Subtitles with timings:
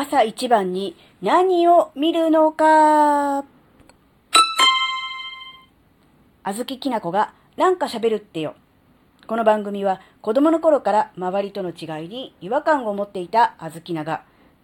[0.00, 3.38] 朝一番に何を見るのか？
[6.44, 8.54] あずききなこがなんか喋るってよ。
[9.26, 14.22] この番組は子供の頃から周りとの違いに違和感を持っていたあずきなが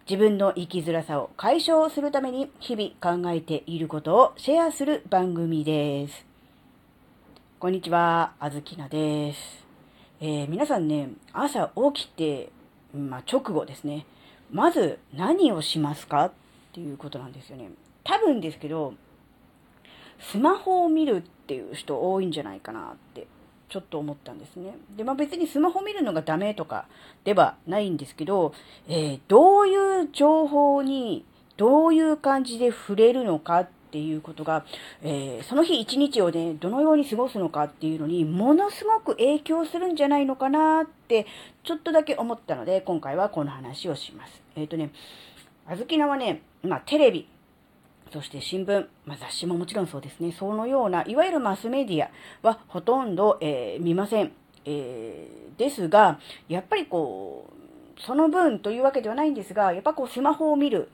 [0.09, 6.25] 自分の生きづらさを解消するために日々考えていることをシェアする番組です。
[7.59, 9.65] こんにちは、あずきなです。
[10.21, 12.53] えー、皆さんね、朝起きて、
[12.97, 14.05] まあ、直後ですね、
[14.51, 16.31] まず何をしますかっ
[16.73, 17.69] ていうことなんですよね。
[18.03, 18.93] 多分ですけど、
[20.19, 23.27] スマホを見るっていう人多いんじゃないかなって
[23.69, 24.75] ちょっと思ったんですね。
[24.95, 26.87] で、まあ別にスマホ見るのがダメとか
[27.23, 28.53] ではないんですけど、
[28.87, 31.25] えー、どういう情報に
[31.57, 34.65] どういう感じで触れるのかっていうことが、
[35.01, 41.25] えー、その日一日をね、どのように過ごすのかっていうのに、ものすごく影響するんじゃないのかなって、
[41.63, 44.41] ちょっとだけ思ったので、今回はこの話をします。
[44.57, 44.91] えっ、ー、とね、
[45.65, 47.25] あずきなはね、まあテレビ、
[48.11, 50.33] そして新聞、まあ、雑誌ももちろんそうですね。
[50.37, 52.09] そのような、いわゆるマスメディア
[52.45, 54.33] はほとんど、えー、見ません。
[54.65, 57.49] えー、ですが、やっぱりこ
[57.97, 60.89] う、その分というわけではないんですが、やっぱこうスマホを見る、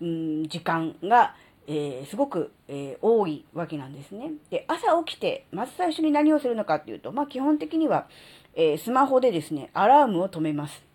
[0.00, 1.34] うん、時間が、
[1.66, 4.32] えー、すごく、えー、多いわけなんですね。
[4.50, 8.08] で、朝起きて、まず最初に何をするのかっていうと、まあ基本的には、
[8.54, 10.86] えー、スマホでですね、アラームを止めます。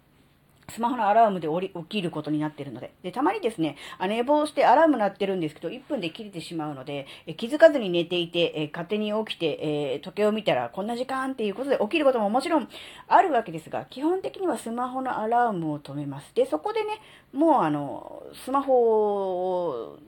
[0.72, 2.94] スマホのアラームで起きることになってるので。
[3.04, 12.70] で、たまにですね、寝坊してアラーム鳴ってるんですけど、1分で切れてしまうので、え気づかずに寝ていて、え勝手に起きて、え時計を見たらこんな時間っていうことで起きることももちろん
[13.08, 16.34] あるわけですが、基本的にはスマホのアラームを止めます。
[16.34, 17.02] で、そこでね、
[17.34, 20.00] もうあの、スマホを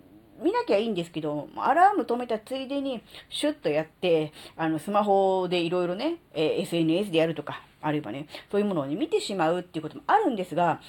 [0.41, 10.81] 見なきゃいいんですけど、アラーム止めたついでに、シュッとやって、あの、スマホでいろいろね、え SNS でやるとか、あればね、そういうものをね、見てしまうっていうこともあるんですが、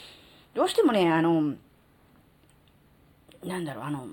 [0.54, 1.54] どうしてもね、あの、
[3.44, 4.06] なんだろう、あの、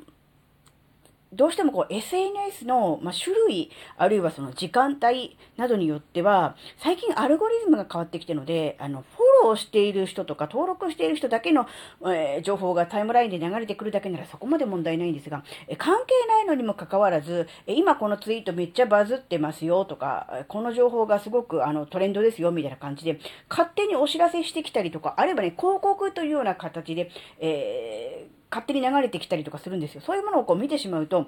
[1.33, 11.67] どうしてもこう SNS の、ま、種類、あるいはその時間帯などによっては、最近アルゴリズムが変わってきてるので、あの、フォローしている人とか登録している人だけの、
[12.02, 23.19] えー、情報がタイムラインで流れてくるだけならそこまで問題ないんですが、え関係ないのにもかかわらず、え今このツイートめっちゃバズってますよとか、この情報がすごくあのトレンドですよみたいな感じで、
[23.49, 27.09] 勝手にお知らせしてきたりとか、あればね、広告というような形で、
[27.39, 30.02] えー勝手に流れてきたりとかするんですよ。
[30.02, 31.27] そういうものをこう見てしまうと、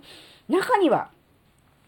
[0.50, 1.09] 中には、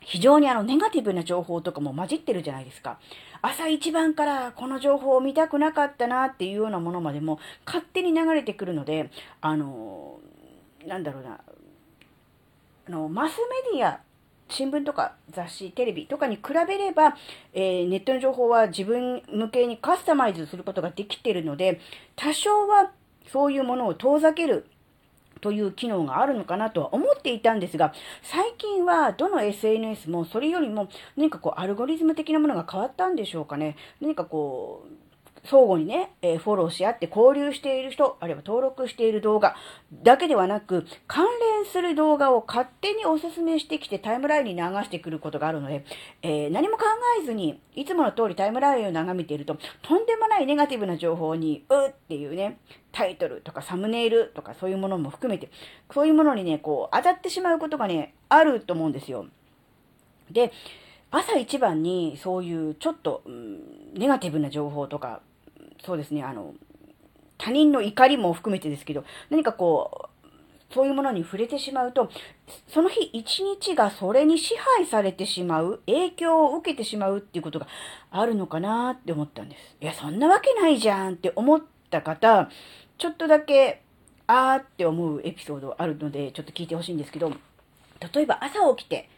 [0.05, 2.99] 非常にあの、ネガティブな情報とかも混じってるじゃないですか。
[3.41, 9.09] 朝一番からこの情報を見たくなかったなっていうようなものまでも勝手に流れてくるので、
[9.41, 10.19] あの、
[10.85, 11.39] なんだろうな、
[12.87, 13.39] あの、マス
[13.71, 13.99] メディア
[14.49, 17.15] 新聞とか雑誌、テレビとかに比べれば、
[17.53, 21.79] えー、ネットの情報は自分向けにカスタマイズすることができているので、
[22.15, 22.91] 多少は
[23.31, 24.67] そういうものを遠ざける
[25.45, 33.75] という機能があるのかなとは思っていたんですが、最近はどの SNS もそれよりも何かこうアルゴリズム的なものが変わったんでしょうかね。
[34.01, 35.04] 何かこう、
[35.45, 39.55] 相互にね、え、フォローし合って交流している人、あるいは登録している動画
[40.03, 45.85] だけではなく、関連する動画を勝手にお勧めしてきてタイムラインに流してくることがあるので、
[46.21, 46.83] えー、何も考
[47.21, 52.59] えずに、いつもの通りタイムラインを眺めていると、とんでもないネガティブな情報に、うっていうね、
[52.91, 55.49] タイトルとかサムネイルとかそういうものも含めて、
[55.93, 59.25] そういうものにね、こう、当たってしまうことがね、あると思うんですよ。
[60.31, 60.51] で、
[61.11, 65.21] 朝一番にそういうちょっと、うん、ネガティブな情報とか、
[65.83, 66.53] そうですね、あの、
[67.37, 72.09] 他人の怒りも含めてですけど、何かこう、そういうものに触れてしまうと、
[72.67, 77.67] その日一日がそれに支配されてしまう、影響を受けてしまうっていうことが
[78.11, 79.77] あるのかなって思ったんです。
[79.79, 82.49] いや、そんなわけないじゃんって思った方、
[82.97, 83.81] ちょっとだけ、
[84.27, 87.31] あーって思うエピソードあるので、ちょっと聞いてほしいんですけど、
[88.13, 89.09] 例えば朝起きて、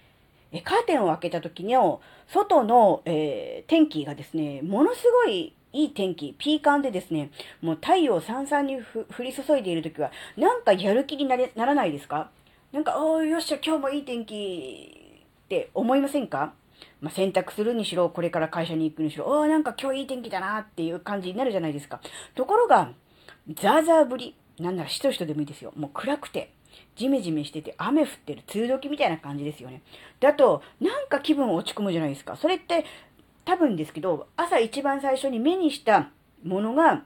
[0.64, 7.30] カーテンを開けた時の外の、えー、天気がですね、ものすごいいい天気、ピーカンでですね、
[7.62, 12.32] もう太陽さんさんに降り注いでいる時は、なんかやる気になれならないですか？
[12.72, 16.56] なんか、おーよっしゃ、今日もいい天気って思いませんか？
[17.00, 22.02] まあ、洗濯するにしろ、これから会社に行くにしろ、おーなんか今日いい天気だなっていう感じになるじゃないですか。
[22.34, 22.90] ところが、
[23.54, 25.74] ザーザー降り、なんならしとしとでもいいですよ。
[25.76, 26.54] もう暗くて、
[26.96, 29.84] ジメジメしてて、雨降ってる、梅雨時みたいな感じですよね。
[30.20, 32.36] だと、なんか気分落ち込むじゃないですか。
[32.36, 32.84] それって、
[33.48, 36.10] 多分ですけど、朝一番最初に目にした
[36.44, 37.04] ものが、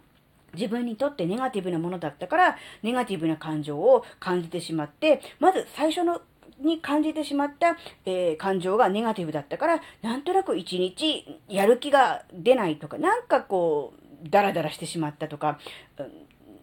[0.55, 6.19] 自分にとってネガティブなものだったから、ネガティブな感情を感じてしまって、まず最初の
[6.59, 13.93] に感じてしまった、えー、感情がネガティブだったから、なんとなく一日やる気が出ないとか、なんかこ
[14.25, 15.59] う、ダラダラしてしまったとか、
[15.99, 16.11] うん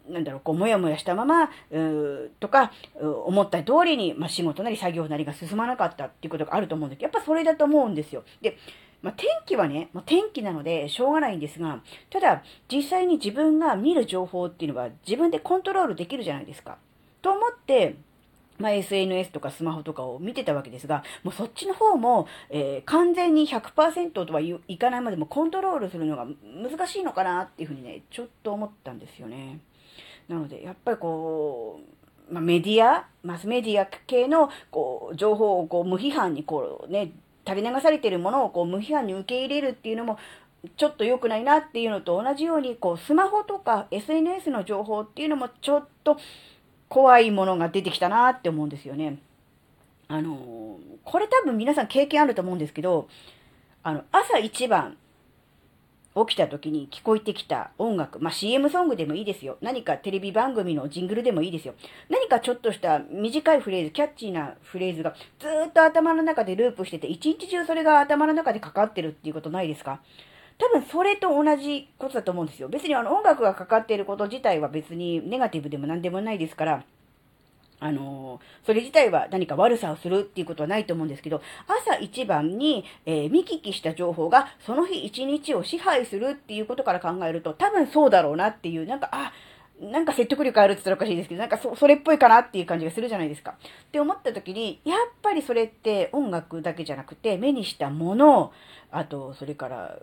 [0.09, 8.25] なんだろう、こう、もやもやしたまま、うとか、思った通りに、まあ、仕事なり作業なりが進まなかったっていうことがあると思うんだけど、やっぱそれだと思うんですよ。
[8.41, 8.57] で、
[9.03, 16.79] まあ、天気はね、まあ、天気なのでしょうがないんですが、ただ、実際に自分が見る情報っていうのは自分でコントロールできるじゃないですか。
[17.23, 17.97] と思って、
[18.59, 29.61] まあ、SNS とかスマホとかを見てたわけですが、もうそっちの方も、えー、完全に100%とはいかないまでもコントロールするのが難しいのかなっていうふうにね、ちょっと思ったんですよね。
[30.29, 31.81] なので、やっぱりこ
[32.31, 37.13] う、まあ、メディア、マスメディア系のこう情報をこう無批判にこうね、
[37.49, 40.19] 垂れ流されているものをこう無批判に受け入れるっていうのも、
[40.77, 46.19] ちょっと良くないなっていうのと同じように、こう、スマホとか SNS の情報っていうのもちょっと
[46.89, 49.19] 怖いものが出てきたなって思うんですよね。
[50.09, 50.69] あのー
[51.09, 53.09] これ多分皆さん経験あると思うんですけど、
[53.83, 54.99] あの、朝一番
[56.27, 59.59] 起きた時に聞こえてきた音楽、まあ、CM ソングでもいいですよ。
[59.61, 61.75] 何かテレビ番組のジングルでもいいですよ。
[62.09, 70.01] 何かちょっとした短いフレーズ、キャッチーなフレーズがずっと頭の中でループしてて、一日中それが頭の中でかかってるっていうことないですか？
[70.59, 72.69] 多分それと同じことだと思うんですよ。
[72.69, 76.85] 別にあの音楽がかかっていること自体は別にネガティブでも何でもないですから、
[77.81, 89.33] あのそれ自体は何か悪さをするっていうことはないと思うんですけど、朝一番に、えー、見聞きした情報がその日一日を支配するっていうことから考えると、多分そうだろうなっていう、なんか、あ、
[89.81, 93.53] なんか説得力あるって言ったらおかしいですけど、なんかそそれっぽいかなっていう感じがするじゃないですか。
[93.53, 98.53] って思った時に、やっぱりそれって音楽だけじゃなくて、目にしたもの、
[98.91, 99.99] あと、それから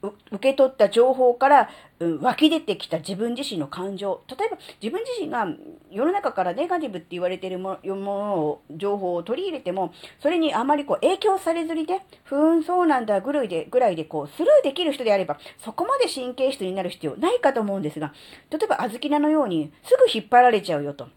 [0.00, 1.68] 受け取った情報から、
[1.98, 4.22] うん、湧き出てきた自分自身の感情。
[4.28, 5.46] 例えば自分自身が
[5.90, 18.12] 世の中からネガティブって言われているものを、情報を取り入れても、それにあまりこう影響されずにね、ふーん、そうなんだぐらいで、ぐらいでこうスルーできる人であれば、そこまで神経質になる必要ないかと思うんですが、
[18.50, 21.08] 例えば小豆菜のようにすぐ引っ張られちゃうよと。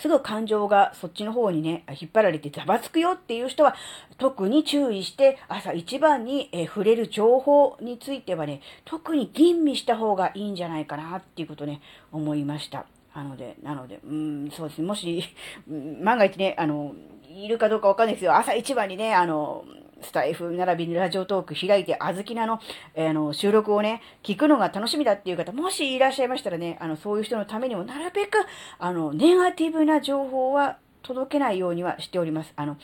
[0.00, 3.74] すぐ感情がそっちの方にね、引っ張られてざわつくよっていう人は、
[4.18, 11.80] 特に注意して、朝一番に、え触れる情報についてはね、特に吟味した方がいいんじゃないかなっていうことね、
[12.12, 12.86] 思いました。
[13.14, 15.22] なので、なので、うん、そうですね、もし、
[15.66, 16.94] 万が一ね、あの、
[17.28, 18.34] いるかどうかわかんないですよ。
[18.36, 19.64] 朝一番にね、あの、
[20.02, 22.60] スタイフ並びにラジオトーク開いて、あずきなの、
[22.94, 28.38] えー、の収録をね、聞くのが楽しみだっていう方、もしいらっしゃいましたらね、あの、そういう人のためにもなるべく、
[28.78, 32.52] あの、ネガティブな情報は届けないようにはしております。
[32.56, 32.76] あの、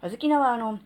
[0.00, 0.78] あずきなは、あの、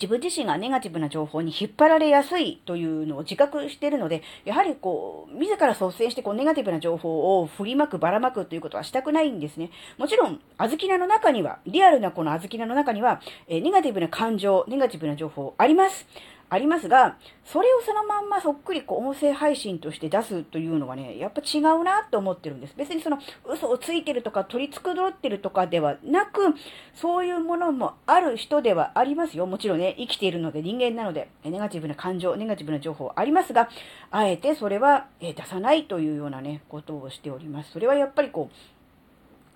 [0.00, 9.70] 自分自身がネガティブな情報に引っ張られやすいというのを自覚しているので、やはりこう、自ら率先してこう、ネガティブな情報を振りまく、ばらまくということはしたくないんですね。
[9.98, 16.06] もちろん、あずきなの中には、リアルなこのあずきなの中には、えネガティブな感情、ネガティブな情報あります。
[16.48, 22.74] ありますが、それをそのまんまそっくりこう音声配信として出すというのはね、やっぱ違うなと思ってるんです。
[22.76, 26.54] 別にその嘘をついてるとか取り繕ってるとかではなく、
[26.94, 29.46] そういうものもある人ではありますよ。
[29.46, 33.68] もちろんね、生きているので人間なので、ネガティブな感情、ネガティブな情報ありますが、
[34.10, 37.72] あえてそれは出さないというようなね、ことをしております。
[37.72, 38.56] それはやっぱりこう、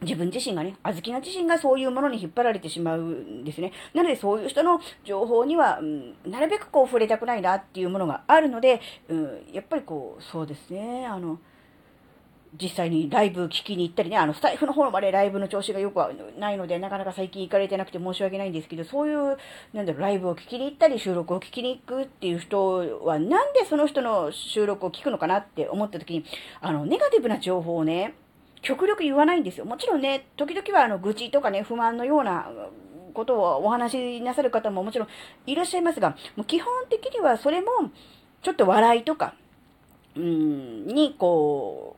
[0.02, 3.72] 自分自身がね、あずきな自身がそういうものに引っ張られてしまうんですね。
[3.94, 11.38] なのでそういう人の情報には、うん、なるべくこう触れたくないなっていうものがあるので、うん、やっぱりこう、そうですね、あの、
[12.60, 19.36] 実際にライブ聞きに行ったりね、あの、スタイフの方までライブの調子がよくはないので、なかなか最近行かれてなくて申し訳ないんですけど、そういう、
[19.72, 26.24] なんだろう、ライブを聞きに行ったり、収録を聞きに行くっていう人は、なんでその人の収録を聞くのかなって思った時に、
[26.60, 28.14] あの、ネガティブな情報をね、
[28.62, 29.64] 極力言わないんですよ。
[29.64, 32.50] もちろんね、時々はあの愚痴とかね、不満のような
[33.14, 35.08] ことをお話しなさる方ももちろん
[35.46, 37.68] いらっしゃいますが、もう基本的にはそれも、
[38.42, 39.34] ちょっと笑いとか、
[40.16, 41.96] うん、に、こ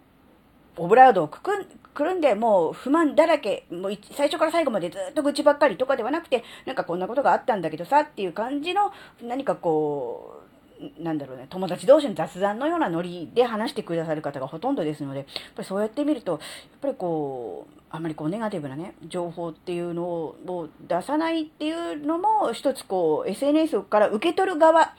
[0.76, 8.92] う、オブラードをくくん、くるんで、もう不満だらけ、もう最初から最後までずっと愚痴ばっかりとかではなくて、なんかこんなことがあったんだけどさっていう感じの、
[9.22, 10.51] 何かこう、
[10.98, 16.40] なんだろうね、友達同士の雑談のようなノリで話してくださる方がほとんどですので、やっぱりそうやってみると、やっ
[16.80, 24.94] ぱりこう、あんまりこうネガティブなね、情報っていうのを出さないっていうのも、一つこう、SNS から受け取る側、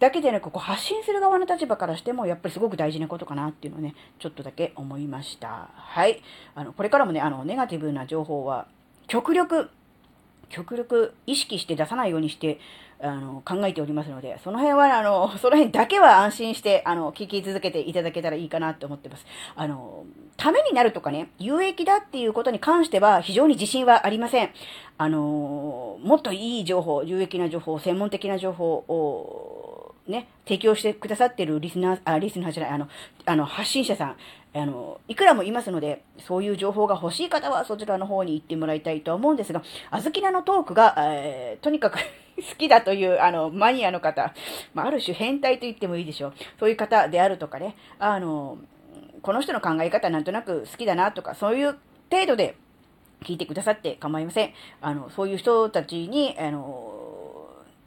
[0.00, 5.70] だけでなく、こう発信する側の立場からしても、やっぱりすごく大事なことかなっていうのをね、ちょっとだけ思いました。
[5.74, 6.22] はい。
[6.54, 8.66] あの、これからもね、あの、ネガティブな情報は、
[9.06, 9.70] 極力、
[10.54, 12.60] 極力意識して出さないようにして
[13.00, 19.26] あの、考えておりますので、その辺は、あの、 その辺だけは安心して、あの、聞き続けていただけたらいいかなって思ってます。
[19.56, 20.04] あの、
[20.36, 24.50] ためになるとかね、有益だっていうことに関しては、非常に自信はありません。
[24.96, 32.88] あの、もっといい情報、有益な情報、専門的な情報を、ね、提供してくださってるリスナー、あ、リスナーじゃない、あの、
[33.26, 34.16] あの、発信者さん、
[34.56, 41.98] あの、いくらもいますので、そういう情報が欲しい方はそちらの方に行ってもらいたいと思うんですが、あずきなのトークが、えー、とにかく
[42.38, 44.32] 好きだという、あの、マニアの方、
[44.72, 46.34] まあ、ある種変態と言ってもいいでしょう。
[46.60, 48.58] そういう方であるとかね、あの、
[49.22, 51.76] この人の考え方なんとなく好きだなとか、そういう
[52.10, 52.56] 程度で
[53.24, 54.52] 聞いてくださって構いません。
[54.80, 56.93] あの、そういう人たちに、あの、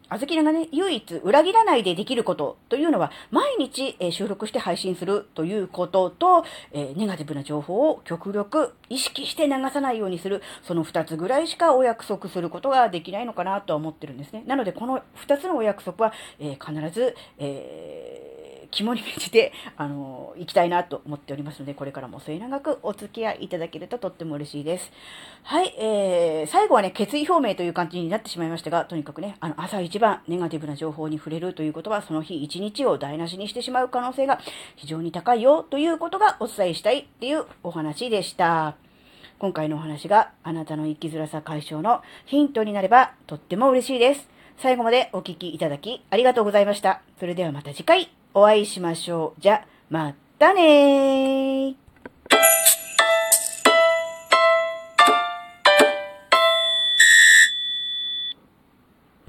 [0.09, 14.43] あずきらがね、唯一裏切らないでできることというのは、毎日、え収録して配信するということと、えネガティブな情報を極力意識して流さないようにする、その2つぐらいしかお約束することができないのかなとは思ってるんですね。
[14.47, 24.91] なので、この2つのお約束は、え必ず、えー肝に銘じて、あのー、行きたいなと思っておりますので、これからも末永くお付き合いいただけるととっても嬉しいです。
[25.43, 34.39] はい、えー、最後はね、決意表明という感じになってしまいましたが、とにかくね、あの、朝一番ネガティブな情報に触れるということは、その日一日を台無しにしてしまう可能性が
[34.75, 38.75] 非常に高いよということがお伝えしたいっていうお話でした。
[39.39, 44.27] 今回のお話があなたの生きづらさ解消のヒントになればとっても嬉しいです。
[44.57, 47.01] 最後までお聴きいただきありがとうございました。
[47.19, 49.41] それではまた次回お会いしましょう。
[49.41, 51.86] じゃ、またねー。